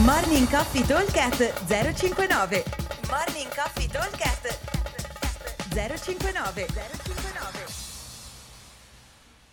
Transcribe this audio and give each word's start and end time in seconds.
Morning 0.00 0.48
Coffee 0.48 0.86
Talkcast 0.86 1.66
059 1.66 2.64
Morning 3.10 3.54
Coffee 3.54 3.86
Talkcast 3.86 4.58
059 5.68 6.66
059 6.66 7.66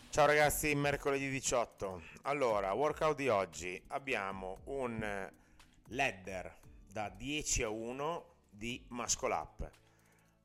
Ciao 0.10 0.26
ragazzi, 0.26 0.74
mercoledì 0.76 1.30
18. 1.30 2.02
Allora, 2.22 2.72
workout 2.72 3.18
di 3.18 3.28
oggi 3.28 3.84
abbiamo 3.88 4.60
un 4.64 5.30
ladder 5.88 6.56
da 6.90 7.10
10 7.10 7.64
a 7.64 7.70
1 7.70 8.26
di 8.50 8.82
muscle 8.88 9.34
up. 9.34 9.70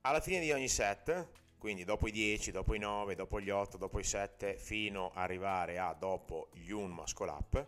Alla 0.01 0.21
fine 0.21 0.41
di 0.41 0.51
ogni 0.51 0.69
set, 0.69 1.29
quindi 1.57 1.85
dopo 1.85 2.09
i 2.09 2.11
10, 2.11 2.51
dopo 2.51 2.75
i 2.75 2.81
9, 2.81 3.15
dopo 3.15 3.41
gli 3.41 3.49
8, 3.49 3.77
dopo 3.77 4.01
i 4.01 4.05
7, 4.05 4.57
fino 4.59 5.13
ad 5.15 5.23
arrivare 5.23 5.79
a 5.79 5.95
dopo 5.97 6.49
gli 6.53 6.73
1 6.73 6.93
muscle 6.93 7.31
up, 7.31 7.67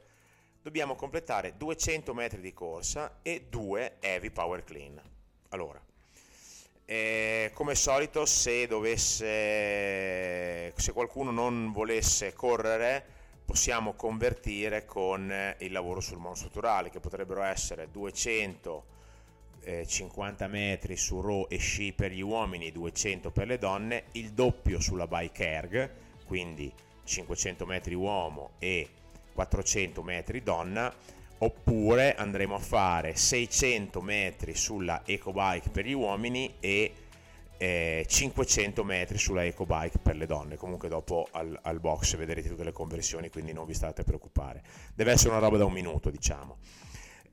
dobbiamo 0.67 0.97
completare 0.97 1.57
200 1.57 2.13
metri 2.13 2.41
di 2.41 2.53
corsa 2.53 3.19
e 3.23 3.47
2 3.49 3.99
heavy 4.01 4.31
power 4.31 4.65
clean. 4.65 5.01
Allora, 5.51 5.81
eh, 6.85 7.53
come 7.55 7.77
solito, 7.77 8.27
se 8.27 8.67
dovesse, 8.67 10.73
se 10.77 10.93
qualcuno 10.93 11.31
non 11.31 11.71
volesse 11.71 12.33
correre, 12.33 13.05
possiamo 13.45 13.93
convertire 13.93 14.85
con 14.85 15.33
il 15.59 15.71
lavoro 15.71 16.01
sul 16.01 16.19
monostrutturale, 16.19 16.91
che 16.91 16.99
potrebbero 16.99 17.45
essere 17.45 17.89
250 17.93 20.49
metri 20.49 20.97
su 20.97 21.21
row 21.21 21.47
e 21.49 21.59
sci 21.59 21.93
per 21.93 22.11
gli 22.11 22.23
uomini, 22.23 22.73
200 22.73 23.31
per 23.31 23.47
le 23.47 23.59
donne, 23.59 24.07
il 24.13 24.33
doppio 24.33 24.81
sulla 24.81 25.07
bike 25.07 25.47
erg, 25.47 25.91
quindi 26.27 26.73
500 27.05 27.67
metri 27.67 27.95
uomo 27.95 28.55
e 28.59 28.89
400 29.37 30.03
metri 30.03 30.43
donna 30.43 30.93
oppure 31.39 32.15
andremo 32.15 32.55
a 32.55 32.59
fare 32.59 33.15
600 33.15 34.01
metri 34.01 34.55
sulla 34.55 35.03
ecobike 35.05 35.69
per 35.69 35.85
gli 35.85 35.93
uomini 35.93 36.55
e 36.59 36.93
eh, 37.59 38.07
500 38.09 38.83
metri 38.85 39.19
sulla 39.19 39.45
ecobike 39.45 39.99
per 39.99 40.17
le 40.17 40.25
donne. 40.25 40.57
Comunque 40.57 40.89
dopo 40.89 41.29
al, 41.33 41.59
al, 41.63 41.79
box 41.79 42.17
vedrete 42.17 42.49
tutte 42.49 42.65
le 42.65 42.73
conversioni 42.73 43.29
quindi 43.29 43.53
non 43.53 43.67
vi 43.67 43.75
state 43.75 44.01
a 44.01 44.05
preoccupare. 44.05 44.63
Deve 44.95 45.13
essere 45.13 45.31
una 45.31 45.41
roba 45.41 45.59
da 45.59 45.67
un 45.67 45.73
minuto 45.73 46.09
diciamo. 46.09 46.57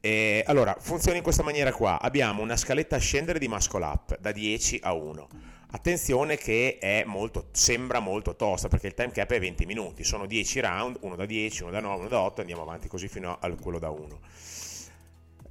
E, 0.01 0.43
allora 0.45 0.75
funziona 0.77 1.15
in 1.15 1.23
questa 1.23 1.43
maniera 1.43 1.71
qua. 1.71 2.01
Abbiamo 2.01 2.41
una 2.41 2.57
scaletta 2.57 2.97
a 2.97 2.99
scendere 2.99 3.39
di 3.39 3.47
muscle 3.47 3.85
up 3.85 4.19
da 4.19 4.33
10 4.33 4.79
a 4.83 4.91
1 4.91 5.27
Attenzione 5.75 6.37
che 6.37 7.03
molto, 7.07 7.47
sembra 7.51 7.99
molto 7.99 8.35
tosta 8.35 8.67
perché 8.67 8.85
il 8.85 8.93
time 8.93 9.11
cap 9.11 9.31
è 9.31 9.39
20 9.39 9.65
minuti, 9.65 10.03
sono 10.03 10.27
10 10.27 10.59
round, 10.59 10.97
uno 11.01 11.15
da 11.15 11.25
10, 11.25 11.63
uno 11.63 11.71
da 11.71 11.79
9, 11.79 11.99
uno 12.01 12.09
da 12.09 12.19
8, 12.19 12.41
andiamo 12.41 12.61
avanti 12.61 12.87
così 12.87 13.07
fino 13.07 13.35
a 13.39 13.49
quello 13.59 13.79
da 13.79 13.89
1. 13.89 14.19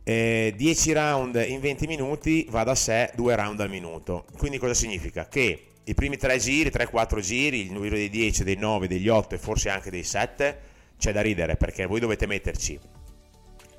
Eh, 0.05 0.55
10 0.57 0.93
round 0.93 1.45
in 1.49 1.59
20 1.59 1.87
minuti 1.89 2.47
va 2.51 2.63
da 2.63 2.77
sé 2.77 3.11
2 3.17 3.35
round 3.35 3.61
al 3.61 3.69
minuto. 3.69 4.25
Quindi 4.39 4.59
cosa 4.59 4.75
significa? 4.75 5.27
Che 5.27 5.67
i 5.83 5.95
primi 5.95 6.17
3 6.17 6.39
giri, 6.39 6.71
3-4 6.71 7.19
giri, 7.19 7.61
il 7.63 7.73
numero 7.73 7.97
dei 7.97 8.09
10, 8.09 8.45
dei 8.45 8.55
9, 8.57 8.87
degli 8.87 9.09
8 9.09 9.35
e 9.35 9.39
forse 9.39 9.71
anche 9.71 9.91
dei 9.91 10.05
7, 10.05 10.61
c'è 10.99 11.11
da 11.11 11.21
ridere 11.21 11.57
perché 11.57 11.85
voi 11.85 11.99
dovete 11.99 12.27
metterci 12.27 12.79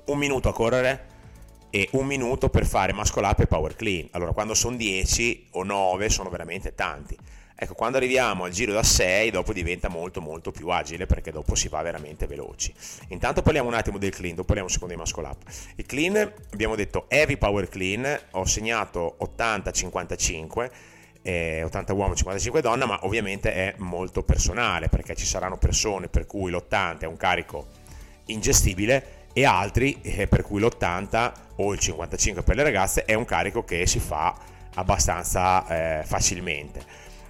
un 0.07 0.17
minuto 0.17 0.49
a 0.49 0.53
correre, 0.53 1.05
e 1.75 1.89
un 1.93 2.05
minuto 2.05 2.49
per 2.49 2.67
fare 2.67 2.93
muscle 2.93 3.25
up 3.25 3.39
e 3.39 3.47
power 3.47 3.75
clean. 3.75 4.07
Allora, 4.11 4.31
quando 4.31 4.53
sono 4.53 4.75
10 4.75 5.47
o 5.53 5.63
9 5.63 6.07
sono 6.07 6.29
veramente 6.29 6.75
tanti. 6.75 7.17
Ecco, 7.55 7.73
quando 7.73 7.97
arriviamo 7.97 8.43
al 8.43 8.51
giro 8.51 8.73
da 8.73 8.83
6, 8.83 9.31
dopo 9.31 9.53
diventa 9.53 9.89
molto 9.89 10.21
molto 10.21 10.51
più 10.51 10.67
agile 10.67 11.07
perché 11.07 11.31
dopo 11.31 11.55
si 11.55 11.69
va 11.69 11.81
veramente 11.81 12.27
veloci. 12.27 12.71
Intanto 13.07 13.41
parliamo 13.41 13.69
un 13.69 13.73
attimo 13.73 13.97
del 13.97 14.11
clean, 14.11 14.35
dopo 14.35 14.45
parliamo 14.49 14.69
secondo 14.69 14.93
i 14.93 14.97
muscle 14.97 15.25
up. 15.25 15.41
Il 15.73 15.87
clean, 15.87 16.31
abbiamo 16.51 16.75
detto 16.75 17.05
heavy 17.07 17.37
power 17.37 17.67
clean, 17.67 18.19
ho 18.33 18.45
segnato 18.45 19.17
80-55, 19.19 20.69
eh, 21.23 21.63
80 21.63 21.93
uomo, 21.93 22.13
55 22.13 22.61
donna, 22.61 22.85
ma 22.85 22.99
ovviamente 23.01 23.51
è 23.51 23.73
molto 23.77 24.21
personale 24.21 24.89
perché 24.89 25.15
ci 25.15 25.25
saranno 25.25 25.57
persone 25.57 26.07
per 26.07 26.27
cui 26.27 26.51
l'80 26.51 26.99
è 26.99 27.05
un 27.07 27.17
carico 27.17 27.65
ingestibile 28.25 29.21
e 29.33 29.45
altri 29.45 29.99
eh, 30.01 30.27
per 30.27 30.43
cui 30.43 30.61
l'80 30.61 31.31
o 31.57 31.73
il 31.73 31.79
55 31.79 32.43
per 32.43 32.55
le 32.55 32.63
ragazze 32.63 33.05
è 33.05 33.13
un 33.13 33.25
carico 33.25 33.63
che 33.65 33.85
si 33.87 33.99
fa 33.99 34.35
abbastanza 34.75 35.67
eh, 35.67 36.03
facilmente. 36.05 36.83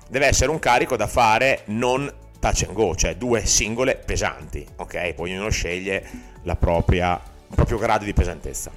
Deve 0.08 0.28
essere 0.28 0.52
un 0.52 0.60
carico 0.60 0.96
da 0.96 1.08
fare 1.08 1.64
non 1.66 2.12
touch 2.40 2.66
and 2.68 2.74
go, 2.74 2.96
cioè 2.96 3.16
due 3.16 3.46
singole 3.46 3.96
pesanti, 3.96 4.66
ok? 4.76 5.14
Poi 5.14 5.32
ognuno 5.32 5.50
sceglie 5.50 6.06
propria, 6.60 7.20
il 7.48 7.56
proprio 7.56 7.78
grado 7.78 8.04
di 8.04 8.14
pesantezza. 8.14 8.70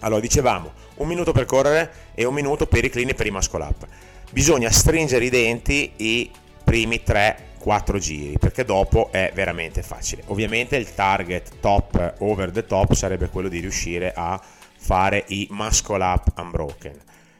Allora, 0.00 0.20
dicevamo, 0.20 0.72
un 0.96 1.06
minuto 1.06 1.32
per 1.32 1.44
correre 1.44 1.92
e 2.14 2.24
un 2.24 2.34
minuto 2.34 2.66
per 2.66 2.84
i 2.84 2.90
clean 2.90 3.10
e 3.10 3.14
per 3.14 3.26
i 3.26 3.30
muscle 3.30 3.62
up. 3.62 3.86
Bisogna 4.30 4.70
stringere 4.70 5.26
i 5.26 5.30
denti 5.30 5.92
i 5.96 6.30
primi 6.64 7.02
tre 7.02 7.50
4 7.62 7.98
giri 7.98 8.38
perché 8.38 8.64
dopo 8.64 9.10
è 9.12 9.30
veramente 9.34 9.82
facile. 9.82 10.24
Ovviamente 10.26 10.76
il 10.76 10.92
target 10.94 11.60
top 11.60 12.14
over 12.18 12.50
the 12.50 12.66
top 12.66 12.92
sarebbe 12.94 13.28
quello 13.28 13.48
di 13.48 13.60
riuscire 13.60 14.12
a 14.14 14.40
fare 14.76 15.24
i 15.28 15.46
muscle 15.50 16.02
up 16.02 16.32
unbroken. 16.36 16.98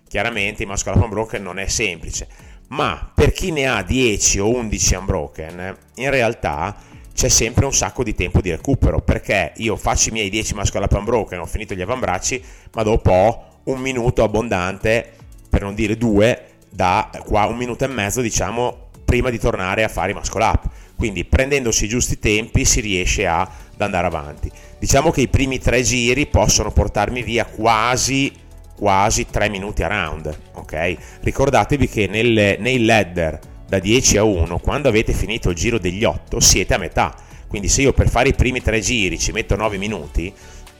Chiaramente 0.08 0.62
i 0.62 0.66
muscle 0.66 0.92
up 0.92 1.02
unbroken 1.02 1.42
non 1.42 1.58
è 1.58 1.66
semplice 1.66 2.28
ma 2.72 3.10
per 3.14 3.32
chi 3.32 3.50
ne 3.50 3.66
ha 3.66 3.82
10 3.82 4.38
o 4.38 4.48
11 4.48 4.94
unbroken 4.94 5.76
in 5.96 6.10
realtà 6.10 6.74
c'è 7.14 7.28
sempre 7.28 7.66
un 7.66 7.74
sacco 7.74 8.02
di 8.02 8.14
tempo 8.14 8.40
di 8.40 8.50
recupero 8.50 9.00
perché 9.00 9.52
io 9.56 9.76
faccio 9.76 10.08
i 10.08 10.12
miei 10.12 10.30
10 10.30 10.54
muscle 10.54 10.82
up 10.82 10.92
unbroken 10.92 11.40
ho 11.40 11.46
finito 11.46 11.74
gli 11.74 11.82
avambracci 11.82 12.42
ma 12.72 12.82
dopo 12.82 13.12
ho 13.12 13.50
un 13.64 13.78
minuto 13.78 14.22
abbondante 14.22 15.12
per 15.48 15.62
non 15.62 15.74
dire 15.74 15.96
due 15.96 16.46
da 16.70 17.10
qua 17.24 17.44
un 17.44 17.56
minuto 17.56 17.84
e 17.84 17.88
mezzo 17.88 18.22
diciamo 18.22 18.88
prima 19.12 19.28
di 19.28 19.38
tornare 19.38 19.84
a 19.84 19.88
fare 19.88 20.12
i 20.12 20.14
muscle 20.14 20.42
up. 20.42 20.70
Quindi 20.96 21.26
prendendosi 21.26 21.84
i 21.84 21.88
giusti 21.88 22.18
tempi 22.18 22.64
si 22.64 22.80
riesce 22.80 23.26
ad 23.26 23.48
andare 23.76 24.06
avanti. 24.06 24.50
Diciamo 24.78 25.10
che 25.10 25.20
i 25.20 25.28
primi 25.28 25.58
tre 25.58 25.82
giri 25.82 26.26
possono 26.26 26.72
portarmi 26.72 27.22
via 27.22 27.44
quasi 27.44 28.32
quasi 28.74 29.26
3 29.30 29.48
minuti 29.48 29.84
a 29.84 29.86
round, 29.86 30.36
ok? 30.54 30.96
Ricordatevi 31.20 31.88
che 31.88 32.06
nel, 32.08 32.56
nei 32.58 32.84
ladder 32.84 33.38
da 33.68 33.78
10 33.78 34.16
a 34.16 34.24
1, 34.24 34.58
quando 34.58 34.88
avete 34.88 35.12
finito 35.12 35.50
il 35.50 35.56
giro 35.56 35.78
degli 35.78 36.02
8, 36.02 36.40
siete 36.40 36.74
a 36.74 36.78
metà. 36.78 37.14
Quindi 37.46 37.68
se 37.68 37.82
io 37.82 37.92
per 37.92 38.08
fare 38.08 38.30
i 38.30 38.34
primi 38.34 38.60
tre 38.60 38.80
giri 38.80 39.20
ci 39.20 39.30
metto 39.30 39.54
9 39.54 39.76
minuti, 39.76 40.32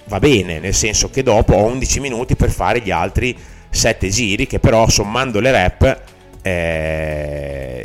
va 0.07 0.19
bene, 0.19 0.59
nel 0.59 0.75
senso 0.75 1.11
che 1.11 1.23
dopo 1.23 1.55
ho 1.55 1.67
11 1.67 2.01
minuti 2.01 2.35
per 2.35 2.51
fare 2.51 2.81
gli 2.81 2.91
altri 2.91 3.37
7 3.69 4.09
giri, 4.09 4.47
che 4.47 4.59
però 4.59 4.89
sommando 4.89 5.39
le 5.39 5.53
rep 5.53 6.01
eh, 6.43 7.12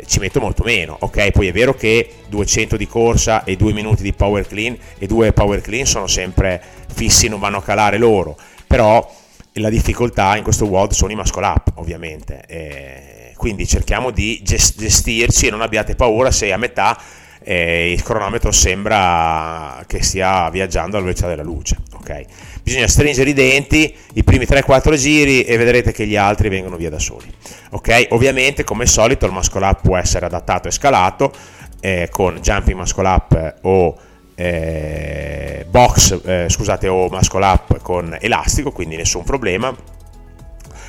ci 0.08 0.18
metto 0.18 0.40
molto 0.40 0.64
meno. 0.64 0.96
Ok, 1.00 1.30
poi 1.30 1.48
è 1.48 1.52
vero 1.52 1.74
che 1.74 2.10
200 2.28 2.76
di 2.76 2.86
corsa 2.86 3.44
e 3.44 3.56
2 3.56 3.72
minuti 3.72 4.02
di 4.02 4.12
power 4.12 4.46
clean 4.46 4.76
e 4.98 5.06
2 5.06 5.32
power 5.32 5.60
clean 5.60 5.86
sono 5.86 6.06
sempre 6.06 6.60
fissi, 6.92 7.28
non 7.28 7.38
vanno 7.38 7.58
a 7.58 7.62
calare 7.62 7.98
loro, 7.98 8.36
però 8.66 9.08
la 9.54 9.70
difficoltà 9.70 10.36
in 10.36 10.42
questo 10.42 10.66
WOD 10.66 10.92
sono 10.92 11.12
i 11.12 11.14
muscle 11.14 11.46
up, 11.46 11.72
ovviamente. 11.74 12.42
Eh, 12.46 13.32
quindi 13.36 13.66
cerchiamo 13.66 14.10
di 14.10 14.40
gestirci 14.42 15.46
e 15.46 15.50
non 15.50 15.62
abbiate 15.62 15.94
paura 15.94 16.30
se 16.30 16.52
a 16.52 16.56
metà 16.56 16.98
eh, 17.40 17.92
il 17.92 18.02
cronometro 18.02 18.50
sembra 18.50 19.82
che 19.86 20.02
stia 20.02 20.50
viaggiando 20.50 20.96
alla 20.96 21.06
velocità 21.06 21.28
della 21.28 21.42
luce. 21.42 21.76
Okay? 22.08 22.24
Bisogna 22.62 22.88
stringere 22.88 23.30
i 23.30 23.34
denti 23.34 23.94
i 24.14 24.24
primi 24.24 24.46
3-4 24.46 24.94
giri 24.94 25.42
e 25.42 25.56
vedrete 25.58 25.92
che 25.92 26.06
gli 26.06 26.16
altri 26.16 26.48
vengono 26.48 26.76
via 26.76 26.88
da 26.88 26.98
soli. 26.98 27.30
Okay? 27.70 28.06
Ovviamente, 28.10 28.64
come 28.64 28.84
al 28.84 28.88
solito, 28.88 29.26
il 29.26 29.32
muscle 29.32 29.64
up 29.66 29.82
può 29.82 29.96
essere 29.96 30.24
adattato 30.24 30.68
e 30.68 30.70
scalato 30.70 31.32
eh, 31.80 32.08
con 32.10 32.38
jumping 32.40 32.78
muscle 32.78 33.06
up 33.06 33.54
o 33.62 33.96
eh, 34.34 35.66
box, 35.68 36.20
eh, 36.24 36.46
scusate, 36.48 36.88
o 36.88 37.08
muscle 37.10 37.44
up 37.44 37.78
con 37.82 38.16
elastico, 38.18 38.72
quindi 38.72 38.96
nessun 38.96 39.24
problema. 39.24 39.74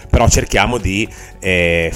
Però 0.10 0.27
cerchiamo 0.27 0.77
di 0.77 1.07
eh, 1.39 1.92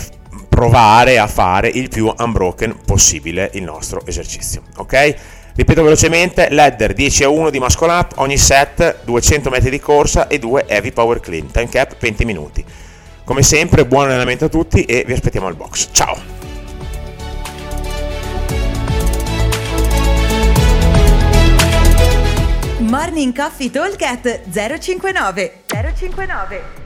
provare 0.49 1.17
a 1.17 1.27
fare 1.27 1.69
il 1.69 1.87
più 1.89 2.13
unbroken 2.15 2.79
possibile 2.85 3.49
il 3.53 3.63
nostro 3.63 4.05
esercizio. 4.05 4.63
Ok? 4.77 5.15
Ripeto 5.55 5.83
velocemente, 5.83 6.49
ladder 6.49 6.93
10 6.93 7.25
a 7.25 7.29
1 7.29 7.51
di 7.51 7.59
up, 7.59 8.13
ogni 8.15 8.37
set 8.37 9.03
200 9.03 9.51
metri 9.51 9.69
di 9.69 9.79
corsa 9.79 10.27
e 10.27 10.39
2 10.39 10.65
heavy 10.67 10.91
power 10.91 11.19
clean, 11.19 11.51
time 11.51 11.69
cap 11.69 11.95
20 11.99 12.25
minuti. 12.25 12.65
Come 13.23 13.43
sempre 13.43 13.85
buon 13.85 14.05
allenamento 14.05 14.45
a 14.45 14.49
tutti 14.49 14.83
e 14.83 15.03
vi 15.05 15.13
aspettiamo 15.13 15.45
al 15.45 15.55
box. 15.55 15.89
Ciao! 15.91 16.17
Morning 22.79 23.35
Coffee 23.35 23.69
Talk 23.69 24.01
059 24.49 25.63
059 25.67 26.82